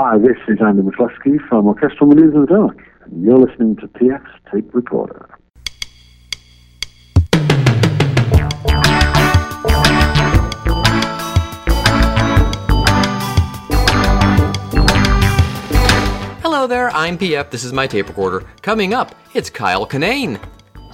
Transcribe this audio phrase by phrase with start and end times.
[0.00, 3.88] Hi, this is Andy McCluskey from Orchestral Maneuvers in the Dark, and you're listening to
[3.88, 5.28] TX Tape Recorder.
[16.42, 17.50] Hello there, I'm PF.
[17.50, 18.46] This is my tape recorder.
[18.62, 20.38] Coming up, it's Kyle Kinane.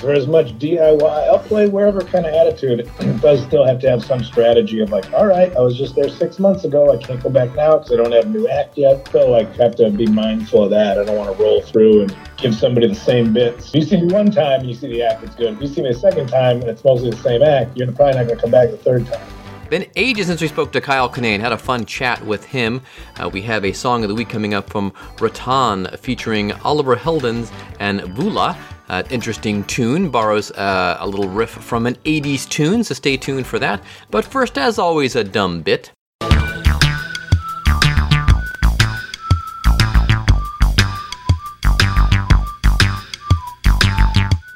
[0.05, 3.89] For as much DIY, I'll play wherever kind of attitude, it does still have to
[3.89, 6.93] have some strategy of like, all right, I was just there six months ago.
[6.93, 9.09] I can't go back now because I don't have a new act yet.
[9.11, 10.99] So like, have to be mindful of that.
[10.99, 13.73] I don't want to roll through and give somebody the same bits.
[13.73, 15.59] You see me one time and you see the act, it's good.
[15.59, 18.27] You see me a second time and it's mostly the same act, you're probably not
[18.27, 19.27] going to come back the third time.
[19.71, 21.41] Been ages since we spoke to Kyle Kinane.
[21.41, 22.83] Had a fun chat with him.
[23.19, 27.51] Uh, we have a song of the week coming up from Riton featuring Oliver Heldens
[27.81, 28.55] and Vula.
[28.95, 33.45] Uh, interesting tune, borrows uh, a little riff from an 80s tune, so stay tuned
[33.45, 33.83] for that.
[34.09, 35.91] But first, as always, a dumb bit.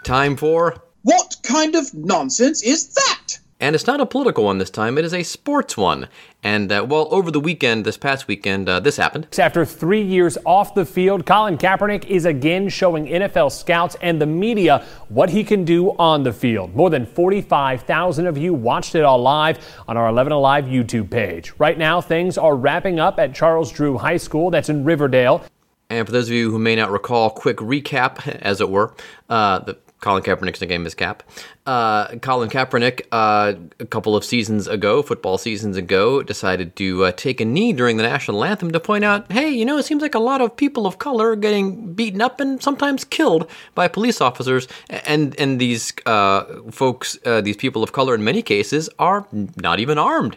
[0.05, 0.77] Time for.
[1.03, 3.18] What kind of nonsense is that?
[3.61, 6.07] And it's not a political one this time, it is a sports one.
[6.45, 9.27] And, uh, well, over the weekend, this past weekend, uh, this happened.
[9.37, 14.27] After three years off the field, Colin Kaepernick is again showing NFL scouts and the
[14.27, 16.77] media what he can do on the field.
[16.77, 21.53] More than 45,000 of you watched it all live on our 11 Alive YouTube page.
[21.59, 25.45] Right now, things are wrapping up at Charles Drew High School, that's in Riverdale.
[25.91, 28.95] And for those of you who may not recall, quick recap, as it were,
[29.29, 31.23] uh, the Colin Kaepernick's nickname is Cap.
[31.67, 37.13] Uh, Colin Kaepernick, uh, a couple of seasons ago, football seasons ago, decided to uh,
[37.13, 40.01] take a knee during the national anthem to point out, hey, you know, it seems
[40.01, 43.89] like a lot of people of color are getting beaten up and sometimes killed by
[43.89, 48.89] police officers, and and these uh, folks, uh, these people of color, in many cases,
[48.99, 49.27] are
[49.57, 50.37] not even armed.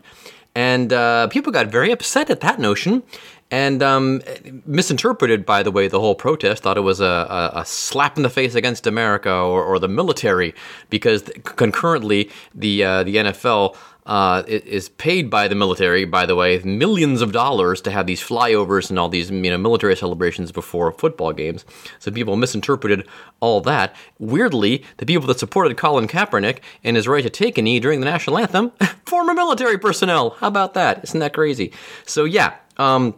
[0.54, 3.04] And uh, people got very upset at that notion
[3.52, 4.22] and um,
[4.66, 6.64] misinterpreted, by the way, the whole protest.
[6.64, 9.90] Thought it was a, a, a slap in the face against America or, or the
[9.90, 10.56] military,
[10.90, 13.76] because concurrently the uh, the NFL
[14.06, 18.22] uh, is paid by the military, by the way, millions of dollars to have these
[18.22, 21.66] flyovers and all these you know military celebrations before football games.
[22.00, 23.06] So people misinterpreted
[23.42, 23.96] all that.
[24.18, 28.00] Weirdly, the people that supported Colin Kaepernick and his right to take a knee during
[28.00, 28.72] the national anthem,
[29.06, 30.32] former military personnel.
[30.40, 31.04] How about that?
[31.04, 31.74] Isn't that crazy?
[32.06, 32.56] So yeah.
[32.78, 33.16] Um,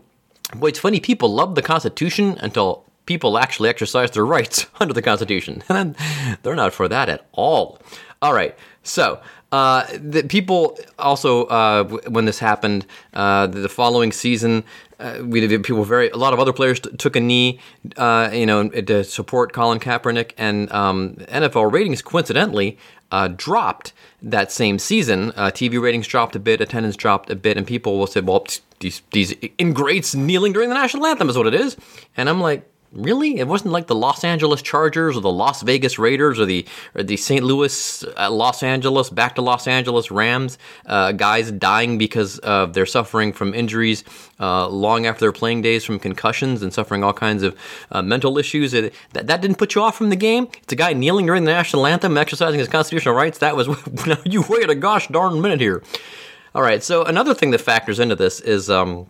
[0.55, 0.99] Boy, it's funny.
[0.99, 5.95] People love the Constitution until people actually exercise their rights under the Constitution, and
[6.43, 7.79] they're not for that at all.
[8.21, 9.19] All right, so
[9.51, 14.63] uh, the people also uh, when this happened uh, the following season,
[15.03, 17.59] uh, we people very a lot of other players t- took a knee,
[17.97, 22.77] uh, you know, to support Colin Kaepernick, and um, NFL ratings coincidentally
[23.11, 25.31] uh, dropped that same season.
[25.31, 28.45] TV ratings dropped a bit, attendance dropped a bit, and people will say, "Well,
[28.79, 31.75] these these ingrates kneeling during the national anthem is what it is,"
[32.15, 33.39] and I'm like, Really?
[33.39, 37.01] It wasn't like the Los Angeles Chargers or the Las Vegas Raiders or the or
[37.01, 37.43] the St.
[37.43, 42.85] Louis, uh, Los Angeles, back to Los Angeles Rams uh, guys dying because uh, they're
[42.85, 44.03] suffering from injuries
[44.39, 47.57] uh, long after their playing days from concussions and suffering all kinds of
[47.91, 48.75] uh, mental issues.
[48.75, 50.47] It, that, that didn't put you off from the game?
[50.61, 53.39] It's a guy kneeling during the national anthem, exercising his constitutional rights.
[53.39, 53.67] That was,
[54.23, 55.81] you wait a gosh darn minute here.
[56.53, 58.69] All right, so another thing that factors into this is.
[58.69, 59.07] Um,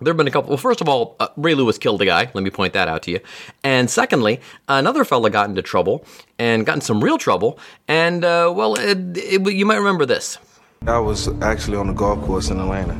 [0.00, 0.50] there have been a couple.
[0.50, 2.30] Well, first of all, uh, Ray Lewis killed a guy.
[2.32, 3.20] Let me point that out to you.
[3.64, 6.04] And secondly, another fella got into trouble
[6.38, 7.58] and got in some real trouble.
[7.88, 10.38] And uh, well, it, it, you might remember this.
[10.86, 12.94] I was actually on the golf course in Atlanta.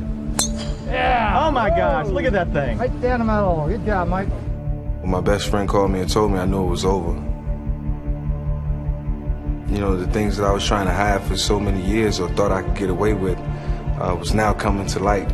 [0.85, 1.45] Yeah.
[1.45, 2.07] Oh my gosh!
[2.07, 2.77] Look at that thing.
[2.77, 3.67] Right down the middle.
[3.67, 4.27] Good job, Mike.
[5.01, 7.13] When my best friend called me and told me, I knew it was over.
[9.71, 12.27] You know, the things that I was trying to hide for so many years or
[12.29, 13.37] thought I could get away with
[14.01, 15.31] uh, was now coming to light.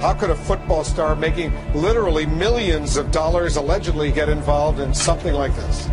[0.00, 5.34] How could a football star making literally millions of dollars allegedly get involved in something
[5.34, 5.88] like this?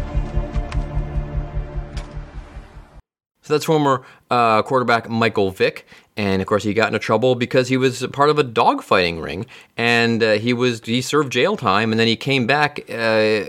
[3.41, 5.85] So that's former uh, quarterback Michael Vick.
[6.17, 9.45] And of course, he got into trouble because he was part of a dogfighting ring,
[9.78, 13.43] and uh, he was he served jail time, and then he came back uh,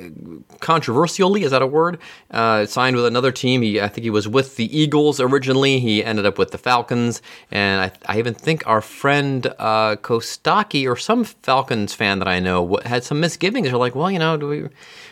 [0.61, 1.44] controversially.
[1.44, 1.99] Is that a word?
[2.31, 3.62] Uh, signed with another team.
[3.62, 5.81] He I think he was with the Eagles originally.
[5.81, 10.87] He ended up with the Falcons, and I, I even think our friend uh, Kostaki
[10.87, 13.69] or some Falcons fan that I know had some misgivings.
[13.69, 14.69] They're like, well, you know, do we?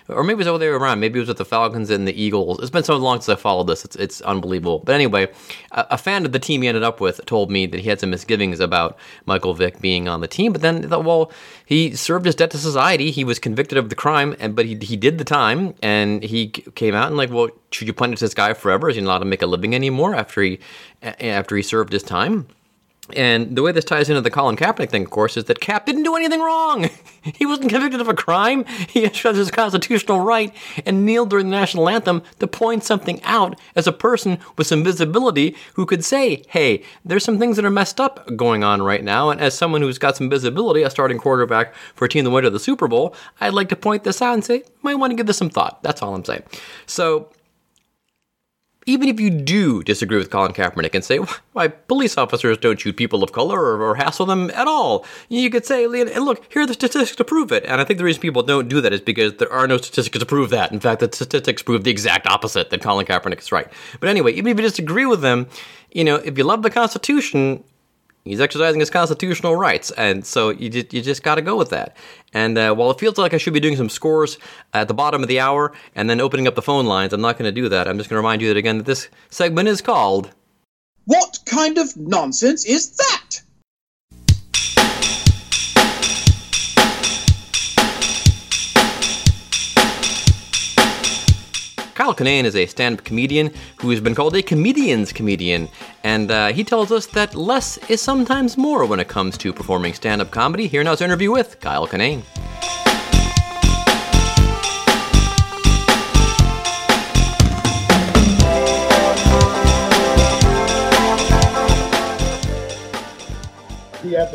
[0.09, 1.01] Or maybe it was over there around.
[1.01, 2.61] Maybe it was with the Falcons and the Eagles.
[2.61, 3.85] It's been so long since I followed this.
[3.85, 4.81] It's, it's unbelievable.
[4.85, 5.29] But anyway,
[5.73, 8.01] a, a fan of the team he ended up with told me that he had
[8.01, 10.53] some misgivings about Michael Vick being on the team.
[10.53, 11.33] But then, thought, well,
[11.65, 13.11] he served his debt to society.
[13.11, 16.49] He was convicted of the crime, and but he, he did the time, and he
[16.49, 18.89] came out and like, well, should you punish this guy forever?
[18.89, 20.61] Is he not allowed to make a living anymore after he
[21.03, 22.47] after he served his time?
[23.15, 25.87] And the way this ties into the Colin Kaepernick thing, of course, is that Cap
[25.87, 26.91] didn't do anything wrong.
[27.23, 28.65] he wasn't convicted of a crime.
[28.97, 30.55] He exercised his constitutional right
[30.87, 34.83] and kneeled during the national anthem to point something out as a person with some
[34.83, 39.05] visibility who could say, hey, there's some things that are messed up going on right
[39.05, 39.29] now.
[39.29, 42.45] And as someone who's got some visibility, a starting quarterback for a team that went
[42.45, 45.17] to the Super Bowl, I'd like to point this out and say, might want to
[45.17, 45.83] give this some thought.
[45.83, 46.45] That's all I'm saying.
[46.87, 47.29] So
[48.87, 51.19] even if you do disagree with Colin Kaepernick and say,
[51.53, 55.51] why police officers don't shoot people of color or, or, hassle them at all, you
[55.51, 57.65] could say, and look, here are the statistics to prove it.
[57.65, 60.19] And I think the reason people don't do that is because there are no statistics
[60.19, 60.71] to prove that.
[60.71, 63.67] In fact, the statistics prove the exact opposite, that Colin Kaepernick is right.
[63.99, 65.49] But anyway, even if you disagree with them,
[65.91, 67.65] you know, if you love the Constitution,
[68.27, 71.71] He's exercising his constitutional rights, and so you just, you just got to go with
[71.71, 71.97] that.
[72.35, 74.39] And uh, while it feels like I should be doing some scores
[74.75, 77.39] at the bottom of the hour and then opening up the phone lines, I'm not
[77.39, 77.87] going to do that.
[77.87, 80.31] I'm just going to remind you that again that this segment is called.
[81.05, 83.26] What kind of nonsense is that?
[92.07, 95.69] Kyle Kinane is a stand up comedian who has been called a comedian's comedian,
[96.05, 99.93] and uh, he tells us that less is sometimes more when it comes to performing
[99.93, 100.69] stand up comedy.
[100.69, 102.23] Here now is our interview with Kyle Kinane.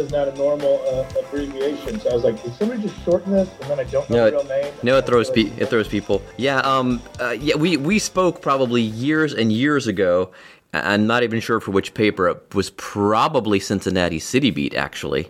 [0.02, 2.00] Is not a normal uh, abbreviation.
[2.00, 3.50] So I was like, did somebody just shorten this?
[3.62, 4.74] And then I don't know no, the real name.
[4.84, 6.22] No, it throws pe- it throws people.
[6.38, 10.32] Yeah, um, uh, yeah, we we spoke probably years and years ago.
[10.74, 12.30] I'm not even sure for which paper.
[12.30, 15.28] It was probably Cincinnati City Beat, actually.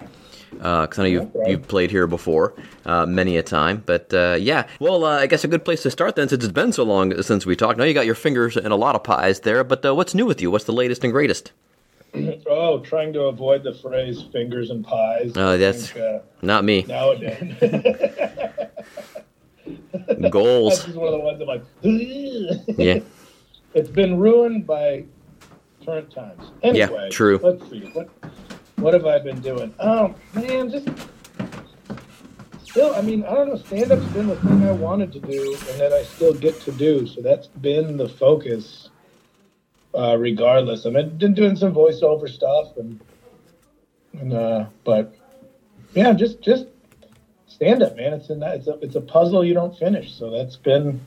[0.52, 1.52] Because uh, I know you've, okay.
[1.52, 2.54] you've played here before
[2.86, 3.82] uh, many a time.
[3.86, 6.54] But uh, yeah, well, uh, I guess a good place to start then, since it's
[6.54, 7.80] been so long since we talked.
[7.80, 10.26] Now you got your fingers in a lot of pies there, but uh, what's new
[10.26, 10.52] with you?
[10.52, 11.54] What's the latest and greatest?
[12.48, 16.84] Oh, trying to avoid the phrase "fingers and pies." Oh, that's think, uh, not me.
[16.88, 17.56] Nowadays,
[20.30, 20.86] goals.
[20.86, 21.64] That's one of the ones I'm like,
[22.78, 23.00] yeah.
[23.74, 25.06] It's been ruined by
[25.86, 26.52] current times.
[26.62, 27.40] Anyway, yeah, true.
[27.42, 27.90] Let's see.
[27.94, 28.10] What,
[28.76, 29.74] what have I been doing?
[29.80, 30.90] Oh man, just
[32.66, 32.94] still.
[32.94, 33.56] I mean, I don't know.
[33.56, 36.74] Stand up's been the thing I wanted to do, and that I still get to
[36.74, 37.08] do.
[37.08, 38.90] So that's been the focus
[39.94, 40.86] uh, regardless.
[40.86, 43.00] I mean, been doing some voiceover stuff, and
[44.14, 45.16] and uh, but
[45.94, 46.66] yeah, just just
[47.48, 48.14] stand up, man.
[48.14, 50.14] It's a it's a it's a puzzle you don't finish.
[50.14, 51.02] So that's been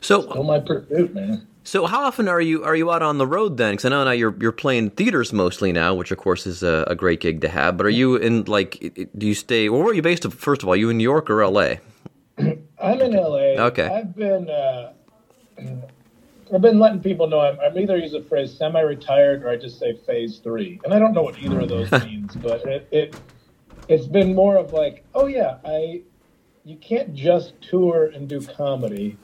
[0.00, 1.46] so still my pursuit, man.
[1.62, 3.72] So how often are you are you out on the road then?
[3.72, 6.84] Because I know now you're you're playing theaters mostly now, which of course is a,
[6.88, 7.76] a, great gig to have.
[7.76, 9.68] But are you in like do you stay?
[9.68, 10.30] Where are you based?
[10.32, 11.80] First of all, you in New York or L.A.?
[12.38, 13.58] I'm in L.A.
[13.58, 13.86] Okay.
[13.86, 14.92] I've been uh,
[16.52, 19.78] I've been letting people know I'm, I'm either use the phrase semi-retired or I just
[19.78, 23.16] say phase three, and I don't know what either of those means, but it, it
[23.88, 26.02] it's been more of like, oh yeah, I
[26.64, 29.16] you can't just tour and do comedy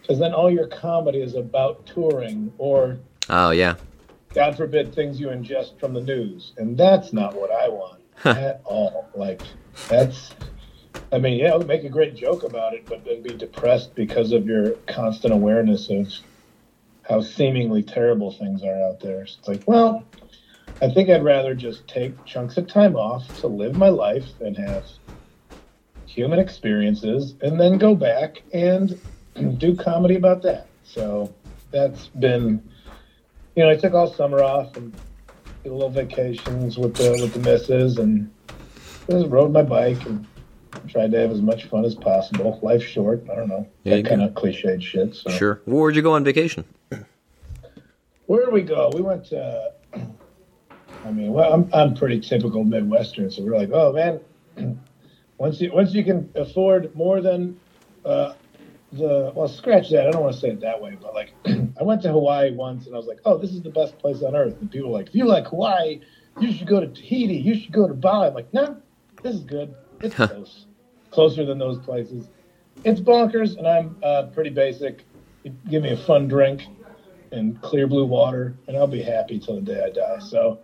[0.00, 2.98] because then all your comedy is about touring or
[3.28, 3.74] oh yeah,
[4.32, 8.62] God forbid things you ingest from the news, and that's not what I want at
[8.64, 9.08] all.
[9.14, 9.42] Like
[9.88, 10.30] that's.
[11.12, 14.46] I mean, yeah, make a great joke about it, but then be depressed because of
[14.46, 16.12] your constant awareness of
[17.08, 19.26] how seemingly terrible things are out there.
[19.26, 20.04] So it's like, well,
[20.82, 24.56] I think I'd rather just take chunks of time off to live my life and
[24.56, 24.84] have
[26.06, 28.98] human experiences and then go back and
[29.58, 30.66] do comedy about that.
[30.84, 31.32] So
[31.70, 32.62] that's been,
[33.54, 34.92] you know, I took all summer off and
[35.62, 38.30] did a little vacations with the with the missus and
[39.08, 40.26] just rode my bike and
[40.88, 42.58] tried to have as much fun as possible.
[42.62, 43.24] Life's short.
[43.30, 43.68] I don't know.
[43.84, 45.14] Yeah, that kind of cliched shit.
[45.14, 45.30] So.
[45.30, 45.60] Sure.
[45.66, 46.64] Where'd you go on vacation?
[48.30, 48.92] Where did we go?
[48.94, 49.72] We went to.
[49.92, 54.20] I mean, well, I'm I'm pretty typical Midwestern, so we're like, oh man,
[55.38, 57.58] once you once you can afford more than
[58.04, 58.34] uh,
[58.92, 60.06] the well, scratch that.
[60.06, 62.86] I don't want to say it that way, but like, I went to Hawaii once,
[62.86, 64.54] and I was like, oh, this is the best place on earth.
[64.60, 66.00] And people were like, if you like Hawaii,
[66.38, 67.34] you should go to Tahiti.
[67.34, 68.28] You should go to Bali.
[68.28, 68.80] I'm like, no,
[69.24, 69.74] this is good.
[70.02, 70.66] It's close,
[71.10, 72.28] closer than those places.
[72.84, 75.04] It's bonkers, and I'm uh, pretty basic.
[75.68, 76.62] Give me a fun drink
[77.32, 80.18] and clear blue water, and I'll be happy till the day I die.
[80.18, 80.60] So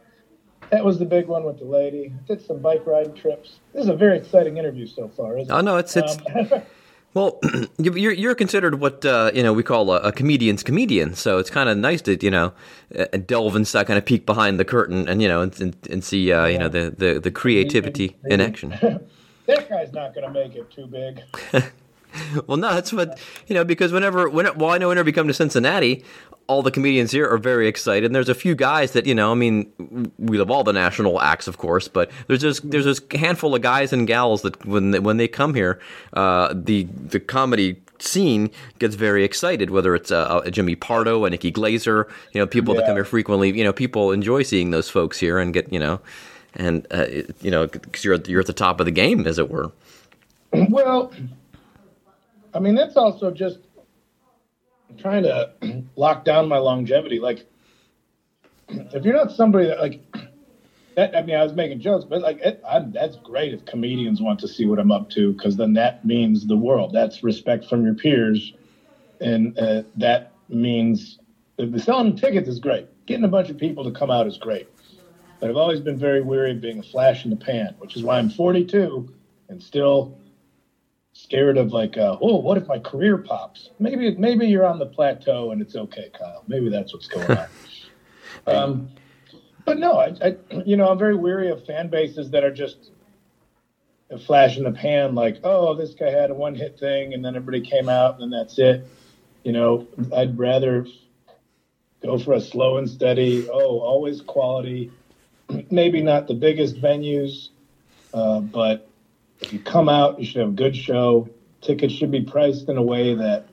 [0.70, 2.12] that was the big one with the lady.
[2.26, 3.60] Did some bike riding trips.
[3.72, 5.56] This is a very exciting interview so far, isn't it?
[5.56, 6.16] Oh no, it's it's.
[6.34, 6.62] Um,
[7.14, 7.40] well,
[7.78, 11.50] you're you're considered what uh, you know we call a, a comedian's comedian, so it's
[11.50, 12.52] kind of nice to you know
[12.98, 16.04] uh, delve inside, kind of peek behind the curtain, and you know and, and, and
[16.04, 18.70] see uh, you know the, the, the creativity in action.
[19.46, 21.20] that guy's not going to make it too big.
[22.46, 23.64] well, no, that's what you know.
[23.64, 26.04] Because whenever, when, well, I know whenever you come to Cincinnati,
[26.48, 28.04] all the comedians here are very excited.
[28.04, 29.32] And there's a few guys that you know.
[29.32, 33.00] I mean, we love all the national acts, of course, but there's just there's this
[33.12, 35.80] handful of guys and gals that when they, when they come here,
[36.12, 39.70] uh, the the comedy scene gets very excited.
[39.70, 42.80] Whether it's uh, Jimmy Pardo, and Nikki Glazer, you know, people yeah.
[42.80, 43.56] that come here frequently.
[43.56, 46.00] You know, people enjoy seeing those folks here and get you know,
[46.54, 47.06] and uh,
[47.40, 49.72] you know, because you're you're at the top of the game, as it were.
[50.52, 51.12] Well,
[52.54, 53.58] I mean, that's also just
[54.96, 55.50] trying to
[55.96, 57.18] lock down my longevity.
[57.18, 57.46] Like,
[58.68, 60.00] if you're not somebody that like
[60.96, 62.62] that, I mean, I was making jokes, but like it,
[62.92, 66.46] that's great if comedians want to see what I'm up to, because then that means
[66.46, 66.92] the world.
[66.92, 68.52] That's respect from your peers,
[69.20, 71.18] and uh, that means
[71.76, 72.88] selling tickets is great.
[73.06, 74.68] Getting a bunch of people to come out is great.
[75.40, 78.02] But I've always been very weary of being a flash in the pan, which is
[78.02, 79.08] why I'm 42
[79.48, 80.16] and still
[81.16, 83.70] scared of like, uh, oh, what if my career pops?
[83.78, 86.44] Maybe maybe you're on the plateau and it's okay, Kyle.
[86.46, 87.48] Maybe that's what's going on.
[88.46, 88.88] um,
[89.64, 92.90] but no, I, I, you know I'm very weary of fan bases that are just
[94.10, 97.24] a flash in the pan, like, oh, this guy had a one hit thing and
[97.24, 98.86] then everybody came out and that's it.
[99.42, 100.86] You know, I'd rather
[102.02, 103.48] go for a slow and steady.
[103.48, 104.90] Oh, always quality.
[105.70, 107.48] Maybe not the biggest venues,
[108.14, 108.88] uh, but
[109.40, 111.28] if you come out, you should have a good show.
[111.60, 113.48] Tickets should be priced in a way that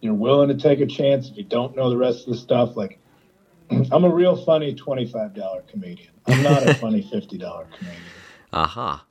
[0.00, 2.76] you're willing to take a chance if you don't know the rest of the stuff.
[2.76, 2.98] Like,
[3.70, 6.12] I'm a real funny $25 comedian.
[6.26, 7.38] I'm not a funny $50
[7.72, 8.12] comedian.
[8.52, 8.94] Aha.
[8.94, 9.04] Uh-huh.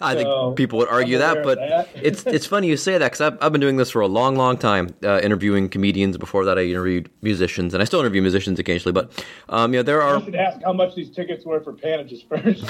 [0.00, 1.88] I so, think people would argue that, but that.
[1.94, 4.36] it's it's funny you say that because I've, I've been doing this for a long,
[4.36, 6.18] long time, uh, interviewing comedians.
[6.18, 8.92] Before that, I interviewed musicians, and I still interview musicians occasionally.
[8.92, 10.18] But um, you know, there are.
[10.18, 12.64] You should ask how much these tickets were for Pantages first.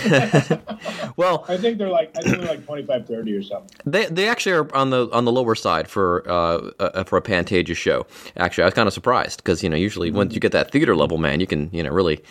[1.16, 3.76] well, I think they're like I think they're like 25, 30 or something.
[3.84, 7.22] They they actually are on the on the lower side for uh, uh for a
[7.22, 8.06] Pantages show.
[8.36, 10.18] Actually, I was kind of surprised because you know usually mm-hmm.
[10.18, 12.22] once you get that theater level, man, you can you know really.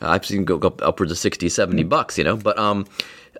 [0.00, 1.88] Uh, I've seen go, go upwards of 60, 70 mm-hmm.
[1.88, 2.86] bucks, you know, but um,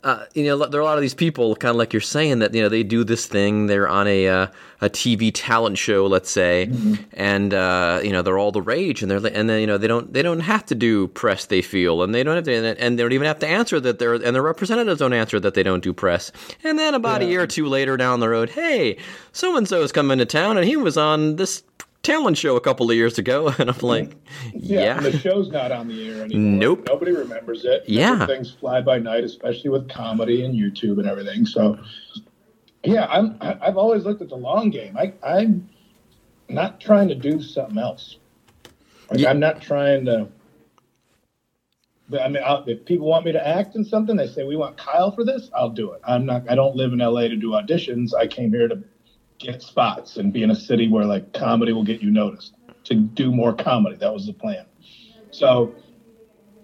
[0.04, 2.40] uh, you know, there are a lot of these people, kind of like you're saying,
[2.40, 3.66] that you know they do this thing.
[3.66, 4.46] They're on a uh,
[4.80, 7.02] a TV talent show, let's say, mm-hmm.
[7.12, 9.86] and uh, you know they're all the rage, and they're and then you know they
[9.86, 11.46] don't they don't have to do press.
[11.46, 14.00] They feel, and they don't have to, and they don't even have to answer that.
[14.00, 16.32] They're and their representatives don't answer that they don't do press.
[16.64, 17.28] And then about yeah.
[17.28, 18.96] a year or two later down the road, hey,
[19.30, 21.62] so and so is coming to town, and he was on this
[22.02, 24.14] talent show a couple of years ago, and I'm like,
[24.54, 25.00] yeah, yeah.
[25.00, 26.58] the show's not on the air anymore.
[26.58, 27.84] Nope, nobody remembers it.
[27.86, 31.46] Yeah, things fly by night, especially with comedy and YouTube and everything.
[31.46, 31.78] So,
[32.84, 33.36] yeah, I'm.
[33.40, 34.96] I've always looked at the long game.
[34.96, 35.68] I, I'm
[36.48, 38.16] not trying to do something else.
[39.10, 39.30] Like, yeah.
[39.30, 40.28] I'm not trying to.
[42.08, 44.56] But I mean, I'll, if people want me to act in something, they say we
[44.56, 45.50] want Kyle for this.
[45.54, 46.00] I'll do it.
[46.04, 46.50] I'm not.
[46.50, 48.12] I don't live in LA to do auditions.
[48.14, 48.82] I came here to
[49.42, 52.94] get spots and be in a city where like comedy will get you noticed to
[52.94, 53.96] do more comedy.
[53.96, 54.66] That was the plan.
[55.30, 55.74] So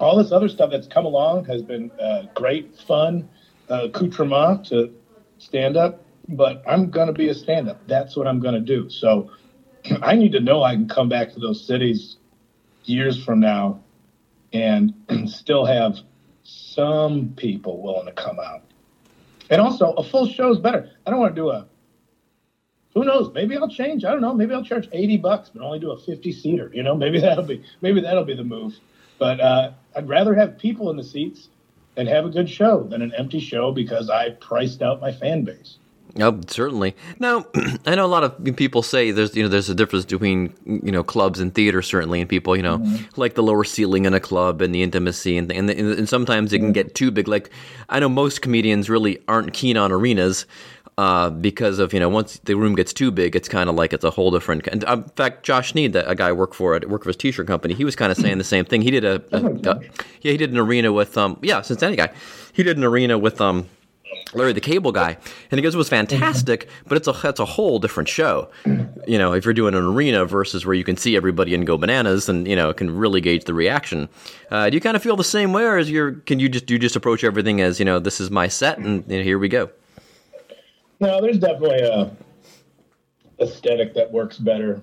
[0.00, 3.28] all this other stuff that's come along has been uh, great fun
[3.68, 4.94] uh, accoutrement to
[5.38, 7.87] stand up, but I'm to be a stand up.
[7.87, 8.88] That's what I'm to do.
[8.88, 9.30] So
[10.02, 12.16] I need to know I can come back to those cities
[12.85, 13.82] years from now
[14.52, 14.94] and
[15.26, 15.99] still have
[16.42, 18.62] some people willing to come out.
[19.50, 20.90] And also, a full show is better.
[21.06, 21.66] I don't want to do a
[22.99, 23.33] who knows?
[23.33, 24.05] Maybe I'll change.
[24.05, 24.35] I don't know.
[24.35, 26.71] Maybe I'll charge 80 bucks, but only do a 50 seater.
[26.75, 28.78] You know, maybe that'll be maybe that'll be the move.
[29.19, 31.49] But uh, I'd rather have people in the seats
[31.97, 35.45] and have a good show than an empty show because I priced out my fan
[35.45, 35.78] base.
[36.21, 36.97] Oh, certainly.
[37.19, 37.47] Now,
[37.87, 40.90] I know a lot of people say there's you know there's a difference between you
[40.90, 43.21] know clubs and theater certainly, and people you know mm-hmm.
[43.21, 46.59] like the lower ceiling in a club and the intimacy, and and, and sometimes it
[46.59, 47.28] can get too big.
[47.28, 47.50] Like
[47.88, 50.47] I know most comedians really aren't keen on arenas
[50.99, 53.93] uh, because of you know once the room gets too big, it's kind of like
[53.93, 54.67] it's a whole different.
[54.67, 57.11] And uh, in fact, Josh Sneed, that a guy I work for at work for
[57.11, 58.83] his t-shirt company, he was kind of saying the same thing.
[58.83, 59.81] He did a, a, a,
[60.23, 62.12] yeah, he did an arena with um yeah Cincinnati guy.
[62.52, 63.69] He did an arena with um
[64.35, 65.17] Larry the Cable Guy,
[65.52, 68.50] and he goes, "It was fantastic, but it's a it's a whole different show.
[69.07, 71.78] You know, if you're doing an arena versus where you can see everybody and go
[71.78, 74.09] bananas, and you know, can really gauge the reaction.
[74.50, 76.67] Uh, do you kind of feel the same way, or is your can you just
[76.67, 79.23] do you just approach everything as you know, this is my set, and you know,
[79.23, 79.71] here we go?
[81.00, 82.11] No, there's definitely a
[83.40, 84.83] aesthetic that works better.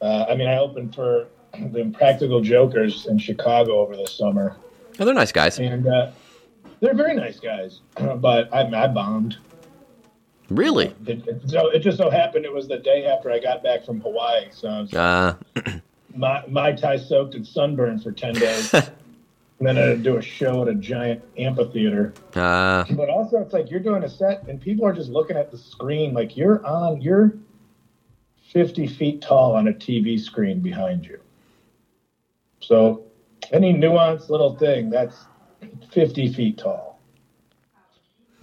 [0.00, 4.56] Uh, I mean, I opened for the Impractical Jokers in Chicago over the summer.
[4.98, 5.58] Oh, they're nice guys.
[5.58, 6.10] And uh,
[6.80, 7.80] they're very nice guys,
[8.16, 9.38] but I, I bombed.
[10.48, 10.94] Really?
[11.06, 13.86] It, it, so it just so happened it was the day after I got back
[13.86, 15.34] from Hawaii, so I was, uh.
[16.14, 18.74] my my tie soaked and sunburned for ten days.
[19.62, 22.12] and then I'd do a show at a giant amphitheater.
[22.34, 25.52] Uh, But also, it's like you're doing a set, and people are just looking at
[25.52, 26.12] the screen.
[26.12, 27.34] Like you're on, you're
[28.50, 31.20] 50 feet tall on a TV screen behind you.
[32.58, 33.04] So,
[33.52, 35.26] any nuanced little thing that's
[35.92, 37.00] 50 feet tall.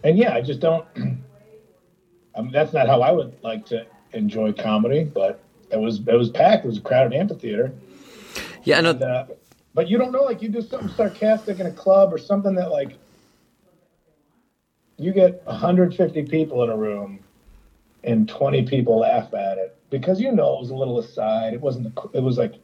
[0.05, 0.85] And yeah, I just don't.
[2.37, 6.15] I mean, that's not how I would like to enjoy comedy, but it was it
[6.15, 6.63] was packed.
[6.63, 7.73] It was a crowded amphitheater.
[8.63, 8.91] yeah, I know.
[8.91, 9.25] And, uh,
[9.79, 12.69] but you don't know, like you do something sarcastic in a club or something that
[12.69, 12.97] like
[14.97, 17.23] you get 150 people in a room
[18.03, 21.53] and 20 people laugh at it because you know it was a little aside.
[21.53, 21.97] It wasn't.
[22.11, 22.55] It was like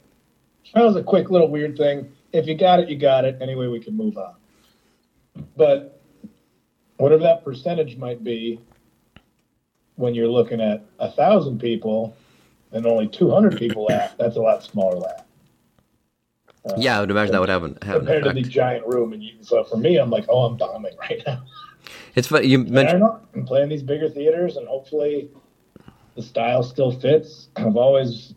[0.74, 2.12] that was a quick little weird thing.
[2.34, 3.38] If you got it, you got it.
[3.40, 4.34] Anyway, we can move on.
[5.56, 5.98] But
[6.98, 8.60] whatever that percentage might be,
[9.94, 12.14] when you're looking at a thousand people
[12.72, 15.25] and only 200 people laugh, that's a lot smaller laugh
[16.66, 18.86] Uh, yeah, I would imagine that would have an, have an compared to the giant
[18.86, 19.12] room.
[19.12, 21.44] And you, so for me, I'm like, oh, I'm bombing right now.
[22.14, 23.04] It's funny you mentioned.
[23.34, 25.30] I'm playing these bigger theaters, and hopefully,
[26.16, 27.48] the style still fits.
[27.56, 28.34] I've always,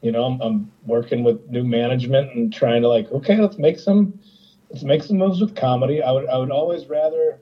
[0.00, 3.78] you know, I'm, I'm working with new management and trying to like, okay, let's make
[3.78, 4.18] some,
[4.70, 6.02] let's make some moves with comedy.
[6.02, 7.40] I would, I would always rather.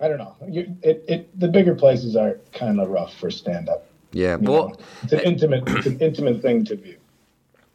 [0.00, 0.34] I don't know.
[0.48, 3.86] You, it, it, the bigger places are kind of rough for stand up.
[4.10, 6.96] Yeah, well, It's an intimate, it's an intimate thing to view.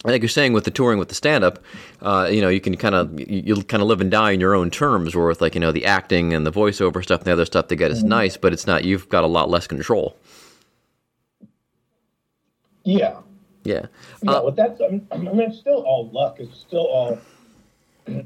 [0.03, 1.59] Like you're saying with the touring with the stand up,
[2.01, 4.39] uh, you know, you can kind of you, you kind of live and die in
[4.39, 5.15] your own terms.
[5.15, 7.67] Where with like you know the acting and the voiceover stuff and the other stuff
[7.67, 8.85] they get is nice, but it's not.
[8.85, 10.15] You've got a lot less control.
[12.83, 13.17] Yeah.
[13.65, 13.87] Yeah.
[14.23, 16.37] Yeah, Uh, but that's I mean, I mean, it's still all luck.
[16.39, 17.19] It's still all.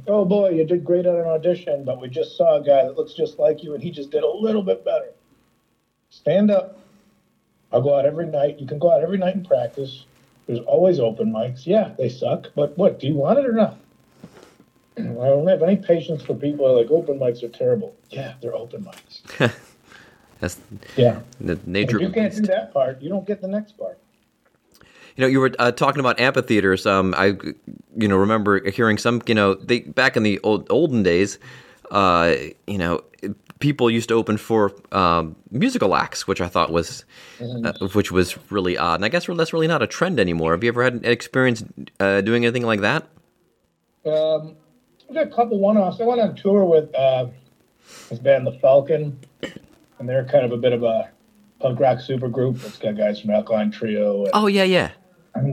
[0.08, 2.96] Oh boy, you did great at an audition, but we just saw a guy that
[2.96, 5.10] looks just like you, and he just did a little bit better.
[6.10, 6.80] Stand up.
[7.70, 8.60] I'll go out every night.
[8.60, 10.06] You can go out every night and practice.
[10.48, 11.66] There's always open mics.
[11.66, 13.00] Yeah, they suck, but what?
[13.00, 13.78] Do you want it or not?
[14.98, 17.96] I don't have any patience for people who are like open mics are terrible.
[18.10, 19.22] Yeah, they're open mics.
[20.40, 20.60] That's
[20.96, 23.78] Yeah, the if nature you of can't do that part, you don't get the next
[23.78, 24.00] part.
[25.16, 26.86] You know, you were uh, talking about amphitheaters.
[26.86, 27.38] Um, I,
[27.96, 29.22] you know, remember hearing some.
[29.28, 31.38] You know, they back in the old olden days.
[31.92, 32.36] Uh,
[32.66, 33.04] you know,
[33.60, 37.06] people used to open for um, musical acts, which I thought was,
[37.42, 38.96] uh, which was really odd.
[38.96, 40.52] And I guess that's really not a trend anymore.
[40.52, 41.64] Have you ever had an experience
[42.00, 43.04] uh, doing anything like that?
[44.06, 44.56] Um,
[45.10, 46.02] I got a couple one-offs.
[46.02, 47.28] I went on tour with uh,
[48.10, 49.18] this band, The Falcon,
[50.00, 51.10] and they're kind of a bit of a
[51.60, 52.64] punk rock supergroup.
[52.66, 54.92] It's got guys from Alkaline Trio and Oh yeah, yeah.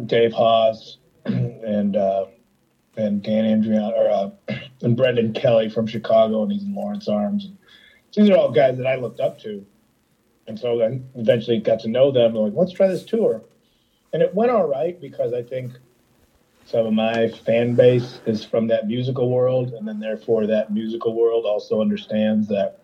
[0.07, 2.27] Dave Hause and uh,
[2.97, 7.47] and Dan Andriano uh, and Brendan Kelly from Chicago, and he's in Lawrence Arms.
[7.47, 7.57] And
[8.15, 9.65] these are all guys that I looked up to,
[10.47, 12.37] and so then eventually got to know them.
[12.37, 13.43] I'm like, let's try this tour,
[14.13, 15.73] and it went all right because I think
[16.65, 21.15] some of my fan base is from that musical world, and then therefore that musical
[21.15, 22.81] world also understands that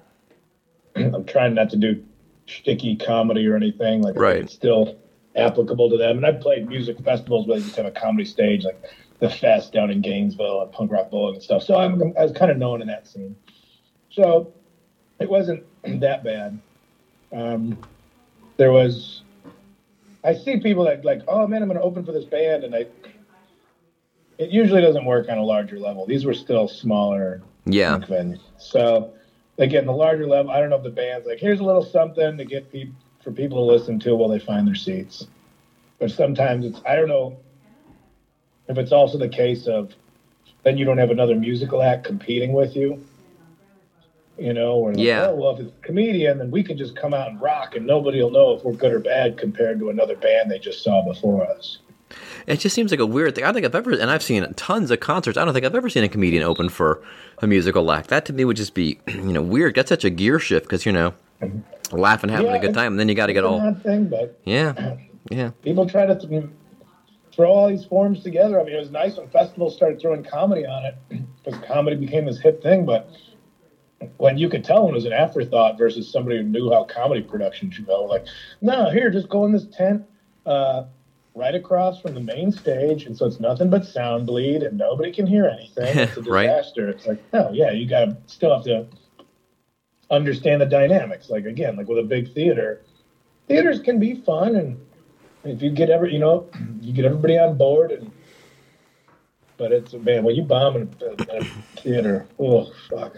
[0.96, 2.04] I'm trying not to do
[2.48, 4.02] sticky comedy or anything.
[4.02, 4.38] Like Right.
[4.38, 4.98] it's still
[5.36, 6.16] applicable to them.
[6.16, 8.82] And I've played music festivals where they just have a comedy stage, like
[9.20, 11.62] the Fest down in Gainesville and Punk Rock Bowling and stuff.
[11.62, 13.36] So I'm, I was kind of known in that scene.
[14.10, 14.52] So
[15.18, 15.64] it wasn't
[16.00, 16.58] that bad.
[17.32, 17.78] Um,
[18.56, 19.22] there was,
[20.24, 22.74] I see people that like, oh man, I'm going to open for this band, and
[22.74, 22.86] I.
[24.38, 26.04] It usually doesn't work on a larger level.
[26.04, 27.96] These were still smaller Yeah.
[27.96, 28.40] venues.
[28.58, 29.14] So
[29.56, 32.36] again, the larger level, I don't know if the band's like, here's a little something
[32.36, 35.26] to get people for people to listen to while they find their seats.
[35.98, 37.38] But sometimes it's I don't know
[38.68, 39.94] if it's also the case of
[40.64, 43.02] then you don't have another musical act competing with you.
[44.38, 45.28] You know, or like, Yeah.
[45.28, 47.86] oh well if it's a comedian, then we can just come out and rock and
[47.86, 51.02] nobody will know if we're good or bad compared to another band they just saw
[51.04, 51.78] before us.
[52.46, 53.44] It just seems like a weird thing.
[53.44, 55.36] I don't think I've ever, and I've seen tons of concerts.
[55.36, 57.02] I don't think I've ever seen a comedian open for
[57.38, 58.08] a musical act.
[58.10, 59.74] That to me would just be, you know, weird.
[59.74, 61.96] That's such a gear shift because you know, mm-hmm.
[61.96, 64.38] laughing, having Yeah, a good time, and then you got to get all, thing, but
[64.44, 64.96] yeah,
[65.30, 66.44] yeah, people try to th-
[67.32, 68.60] throw all these forms together.
[68.60, 70.94] I mean, it was nice when festivals started throwing comedy on it
[71.42, 72.86] because comedy became this hip thing.
[72.86, 73.10] But
[74.18, 77.22] when you could tell when it was an afterthought versus somebody who knew how comedy
[77.22, 78.24] production should go, like,
[78.60, 80.04] no, here, just go in this tent
[80.46, 80.84] uh,
[81.34, 85.12] right across from the main stage, and so it's nothing but sound bleed, and nobody
[85.12, 85.96] can hear anything.
[85.98, 86.46] It's a Right.
[86.46, 86.88] disaster.
[86.88, 88.86] It's like, no, yeah, you got to still have to
[90.10, 91.30] understand the dynamics.
[91.30, 92.80] Like again, like with a big theater,
[93.48, 94.80] theaters can be fun and
[95.44, 96.48] if you get every you know
[96.80, 98.10] you get everybody on board and
[99.56, 103.16] but it's man when you bomb in a, in a theater oh fuck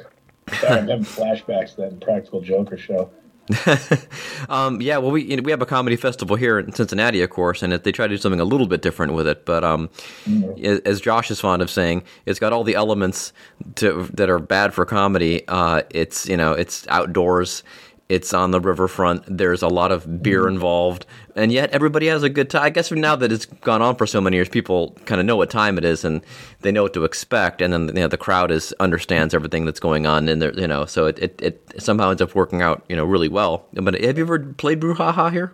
[0.54, 3.10] sorry i'm having flashbacks to that practical joker show
[4.50, 7.30] um, yeah, well, we you know, we have a comedy festival here in Cincinnati, of
[7.30, 9.46] course, and it, they try to do something a little bit different with it.
[9.46, 9.88] But um,
[10.26, 10.86] Mm-hmm.
[10.86, 13.32] as Josh is fond of saying, it's got all the elements
[13.76, 15.46] to, that are bad for comedy.
[15.48, 17.62] Uh, it's you know, it's outdoors.
[18.08, 19.24] It's on the riverfront.
[19.26, 20.54] There's a lot of beer Mm-hmm.
[20.54, 21.04] involved,
[21.36, 22.62] and yet everybody has a good time.
[22.62, 25.36] I guess now that it's gone on for so many years, people kind of know
[25.36, 26.22] what time it is and
[26.62, 27.60] they know what to expect.
[27.60, 30.66] And then you know, the crowd is understands everything that's going on, and they're- you
[30.66, 33.66] know, so it, it, it somehow ends up working out, you know, really well.
[33.74, 35.52] But have you ever played Brouhaha here?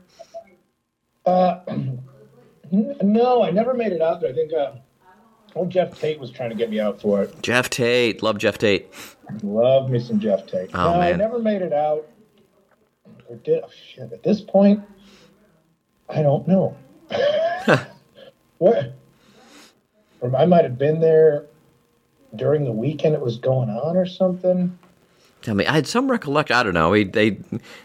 [1.27, 1.59] Uh,
[2.71, 4.31] no, I never made it out there.
[4.31, 4.73] I think uh,
[5.55, 7.43] old Jeff Tate was trying to get me out for it.
[7.43, 8.93] Jeff Tate, love Jeff Tate.
[9.43, 10.71] Love me some Jeff Tate.
[10.75, 11.19] Oh, no, I man.
[11.19, 12.07] never made it out.
[13.43, 14.13] Did oh, shit?
[14.13, 14.83] At this point,
[16.09, 16.77] I don't know.
[18.59, 18.95] what?
[20.21, 21.47] Or I might have been there
[22.37, 24.79] during the weekend it was going on or something.
[25.47, 26.57] I mean, I had some recollection.
[26.57, 26.91] I don't know.
[26.91, 27.39] We, they,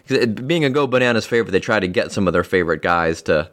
[0.07, 3.49] being a Go Bananas favorite, they try to get some of their favorite guys to,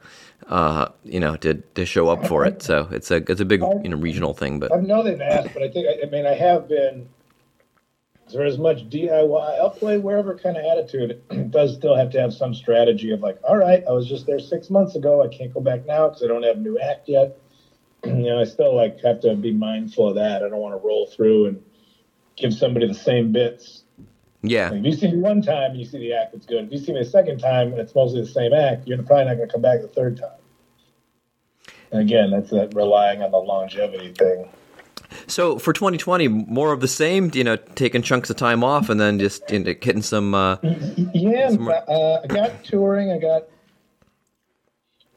[0.49, 2.63] uh, you know, to, to show up for it.
[2.63, 4.61] So it's a it's a big you know regional thing.
[4.61, 7.09] But I know they've asked, but I think I mean I have been.
[8.29, 11.23] There as much DIY, I'll play wherever kind of attitude.
[11.31, 14.27] It does still have to have some strategy of like, all right, I was just
[14.27, 15.23] there six months ago.
[15.23, 17.39] I can't go back now because I don't have a new act yet.
[18.05, 20.43] you know, I still like have to be mindful of that.
[20.43, 21.63] I don't want to roll through and
[22.37, 23.85] give somebody the same bits.
[24.43, 26.65] yeah, Like, if you see me one time and you see the act, it's good.
[26.65, 29.27] If you see me a second time and it's mostly the same act, you're probably
[29.27, 30.41] not going to come back the third time.
[31.93, 34.49] And again, that's that relying on the longevity thing.
[35.27, 37.31] So for 2020, more of the same.
[37.35, 40.35] You know, taking chunks of time off and then just you know, hitting some.
[40.35, 43.11] Uh, Yeah, Some uh, I got touring.
[43.13, 43.43] I got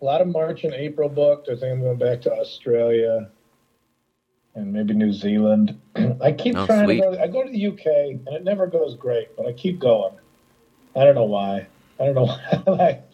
[0.01, 1.49] a lot of March and April booked.
[1.49, 3.29] I think I'm going back to Australia
[4.55, 5.79] and maybe New Zealand.
[6.21, 7.01] I keep Oh, trying sweet.
[7.01, 7.21] to go.
[7.21, 10.13] I go to the UK and it never goes great, but I keep going.
[10.95, 11.67] I don't know why.
[11.99, 12.25] I don't know
[12.65, 12.73] why.
[12.75, 13.08] like,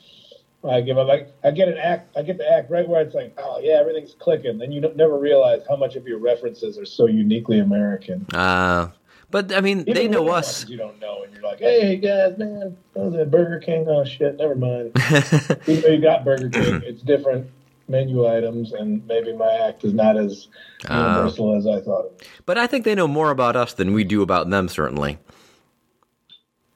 [0.70, 1.08] I give up.
[1.08, 2.16] Like I get an act.
[2.18, 4.58] I get the act right where it's like, oh yeah, everything's clicking.
[4.58, 8.26] Then you don't, never realize how much of your references are so uniquely American.
[8.34, 8.90] uh,
[9.32, 10.68] but I mean, they know us.
[10.70, 14.06] You don't know, and you're like, "Hey guys, man, that was at Burger King." Oh
[14.06, 14.92] shit, never mind.
[15.68, 17.50] Even though you got Burger King, it's different
[17.88, 20.48] menu items, and maybe my act is not as
[20.88, 21.18] Ah.
[21.18, 22.24] universal as I thought.
[22.46, 24.68] But I think they know more about us than we do about them.
[24.70, 25.18] Certainly.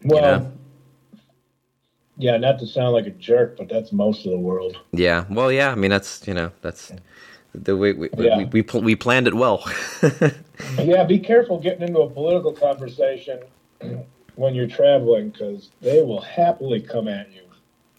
[0.04, 0.52] Well, know?
[2.20, 4.78] Yeah, not to sound like a jerk, but that's most of the world.
[4.94, 5.26] Yeah.
[5.30, 5.72] Well, yeah.
[5.72, 6.94] I mean, that's you know, that's
[7.56, 8.32] the way we we, Yeah.
[8.32, 9.64] we, we, pl- we planned it well.
[10.78, 13.42] Yeah, be careful getting into a political conversation
[14.36, 17.49] when you're traveling, because they will happily come at you.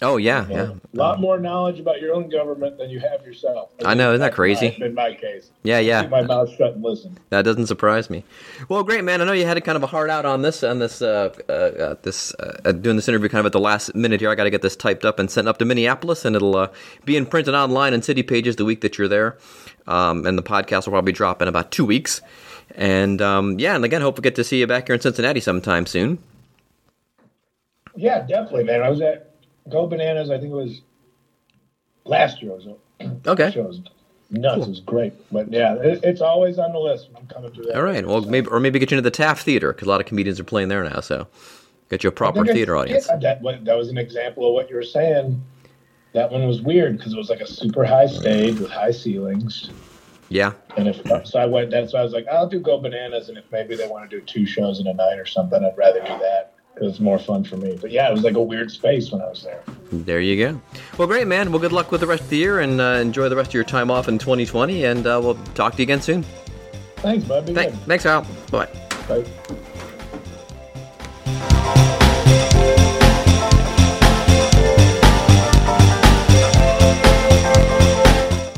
[0.02, 0.64] Oh yeah, You know?
[0.64, 3.70] yeah, A lot more knowledge about your own government than you have yourself.
[3.84, 4.76] I know, isn't that crazy?
[4.80, 5.50] In my case.
[5.62, 6.02] yeah, yeah.
[6.02, 7.18] Keep my mouth shut and listen.
[7.30, 8.24] That doesn't surprise me.
[8.68, 9.20] Well, great man.
[9.20, 11.34] I know you had a kind of a hard out on this on this uh,
[11.48, 14.30] uh, uh, this uh, uh, doing this interview kind of at the last minute here.
[14.30, 16.68] I got to get this typed up and sent up to Minneapolis, and it'll uh,
[17.04, 19.36] be in print and online in City Pages the week that you're there.
[19.86, 22.20] Um, and the podcast will probably drop in about two weeks.
[22.76, 25.40] And um, yeah, and again, hope we get to see you back here in Cincinnati
[25.40, 26.18] sometime soon.
[27.96, 28.82] Yeah, definitely, man.
[28.82, 29.29] I was at
[29.68, 30.30] Go Bananas.
[30.30, 30.80] I think it was
[32.04, 32.52] last year.
[32.52, 32.66] Was
[33.26, 33.50] Okay.
[33.50, 33.80] show was
[34.30, 34.66] nuts.
[34.66, 35.12] It was great.
[35.32, 37.76] But yeah, it, it's always on the list I'm coming through that.
[37.76, 38.06] All right.
[38.06, 40.40] Well, maybe or maybe get you into the Taft Theater because a lot of comedians
[40.40, 41.00] are playing there now.
[41.00, 41.26] So
[41.88, 43.08] get you a proper theater audience.
[43.08, 45.42] yeah, that, that was an example of what you were saying.
[46.12, 49.70] That one was weird because it was like a super high stage with high ceilings.
[50.28, 50.52] Yeah.
[50.76, 51.70] And if so, I went.
[51.70, 53.28] That's why I was like, I'll do Go Bananas.
[53.28, 55.76] And if maybe they want to do two shows in a night or something, I'd
[55.76, 57.76] rather do that because was more fun for me.
[57.80, 59.62] But yeah, it was like a weird space when I was there.
[59.92, 60.60] There you go.
[60.98, 61.50] Well, great, man.
[61.50, 63.54] Well, good luck with the rest of the year and uh, enjoy the rest of
[63.54, 64.84] your time off in 2020.
[64.84, 66.24] And uh, we'll talk to you again soon.
[66.96, 67.46] Thanks, bud.
[67.46, 67.74] Be good.
[67.86, 68.26] thanks, Al.
[68.50, 68.68] Bye.
[69.08, 69.24] Bye.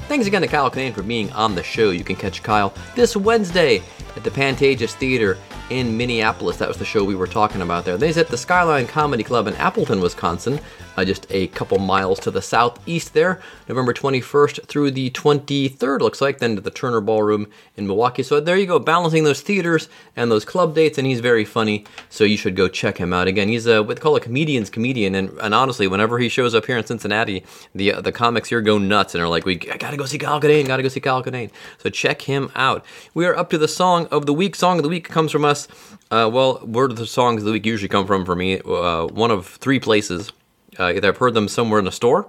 [0.09, 1.90] Thanks again to Kyle Kinane for being on the show.
[1.90, 3.83] You can catch Kyle this Wednesday
[4.14, 5.38] at the Pantages Theater
[5.73, 6.57] in Minneapolis.
[6.59, 7.97] That was the show we were talking about there.
[7.97, 10.61] Then he's at the Skyline Comedy Club in Appleton, Wisconsin,
[10.96, 13.40] uh, just a couple miles to the southeast there.
[13.68, 18.22] November 21st through the 23rd, looks like, then to the Turner Ballroom in Milwaukee.
[18.22, 21.85] So there you go, balancing those theaters and those club dates, and he's very funny,
[22.11, 23.28] so you should go check him out.
[23.28, 26.55] Again, he's a, what they call a comedian's comedian, and, and honestly, whenever he shows
[26.55, 29.55] up here in Cincinnati, the uh, the comics here go nuts and are like, we
[29.72, 31.50] I gotta go see Kyle Kinane, gotta go see Kyle Kinane.
[31.78, 32.85] So check him out.
[33.14, 34.57] We are up to the song of the week.
[34.57, 35.68] Song of the week comes from us.
[36.11, 38.61] Uh, well, where do the songs of the week usually come from for me?
[38.61, 40.33] Uh, one of three places.
[40.79, 42.27] Uh, either I've heard them somewhere in a store,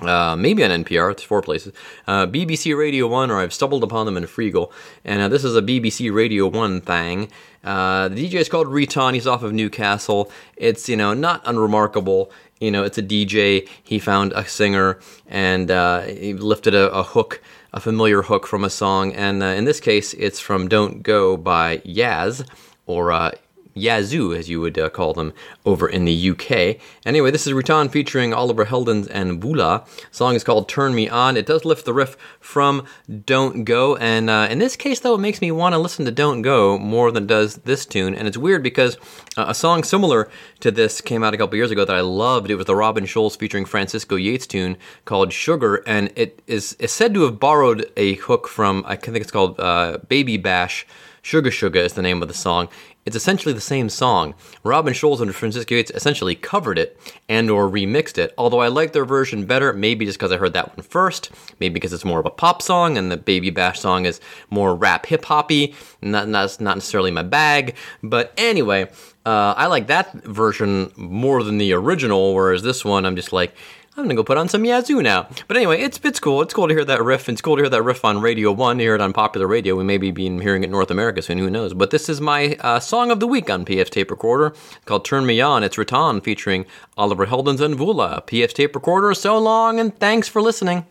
[0.00, 1.72] Uh, maybe on NPR, it's four places.
[2.06, 4.70] Uh, BBC Radio 1, or I've stumbled upon them in Freegal.
[5.04, 7.28] And uh, this is a BBC Radio 1 thing.
[7.64, 9.14] Uh, the DJ is called Riton.
[9.14, 10.30] He's off of Newcastle.
[10.56, 12.30] It's, you know, not unremarkable.
[12.60, 13.68] You know, it's a DJ.
[13.82, 17.42] He found a singer and uh, he lifted a, a, hook,
[17.72, 19.12] a familiar hook from a song.
[19.14, 22.48] And uh, in this case, it's from Don't Go by Yaz,
[22.86, 23.32] or
[23.78, 25.32] Yazoo, as you would uh, call them
[25.64, 26.80] over in the UK.
[27.06, 29.86] Anyway, this is Riton featuring Oliver Heldens and Vula.
[29.86, 31.36] The song is called Turn Me On.
[31.36, 32.84] It does lift the riff from
[33.24, 36.10] Don't Go, and uh, in this case, though, it makes me want to listen to
[36.10, 38.14] Don't Go more than does this tune.
[38.14, 38.96] And it's weird because
[39.36, 40.28] uh, a song similar
[40.60, 42.50] to this came out a couple years ago that I loved.
[42.50, 46.92] It was the Robin Schulz featuring Francesco Yates tune called Sugar, and it is, is
[46.92, 50.86] said to have borrowed a hook from, I think it's called uh, Baby Bash.
[51.22, 52.68] Sugar Sugar is the name of the song.
[53.08, 54.34] It's essentially the same song.
[54.64, 58.92] Robin Schulz and Francesco Yates essentially covered it and or remixed it, although I like
[58.92, 62.20] their version better, maybe just because I heard that one first, maybe because it's more
[62.20, 66.28] of a pop song and the Baby Bash song is more rap hip hoppy, not,
[66.28, 67.76] not, not necessarily my bag.
[68.02, 68.90] But anyway,
[69.24, 73.54] uh, I like that version more than the original, whereas this one I'm just like,
[73.98, 75.26] I'm gonna go put on some Yazoo now.
[75.48, 76.40] But anyway, it's it's cool.
[76.40, 77.28] It's cool to hear that riff.
[77.28, 78.78] It's cool to hear that riff on Radio One.
[78.78, 79.74] Hear it on popular radio.
[79.74, 81.38] We may be being hearing it in North America soon.
[81.38, 81.74] Who knows?
[81.74, 85.26] But this is my uh, song of the week on PF Tape Recorder called "Turn
[85.26, 86.64] Me On." It's Riton featuring
[86.96, 88.24] Oliver Heldens and Vula.
[88.24, 89.14] PF Tape Recorder.
[89.14, 90.86] So long, and thanks for listening.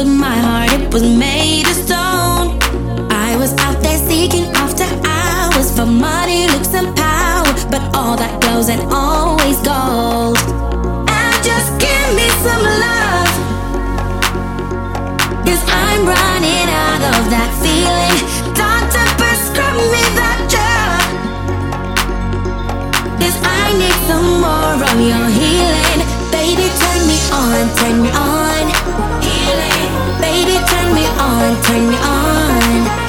[0.00, 1.66] But my heart it was made.
[1.66, 2.46] Of stone.
[3.10, 8.34] I was out there seeking after hours for money, looks, and power, but all that
[8.40, 10.40] goes and always gold.
[11.18, 13.32] And just give me some love.
[15.44, 18.16] Cause I'm running out of that feeling.
[18.56, 21.04] Doctor, prescribe me that drug.
[23.20, 26.00] Cause I need some more of your healing.
[26.32, 28.49] Baby, turn me on, turn me on
[30.94, 32.99] me on, turn me on.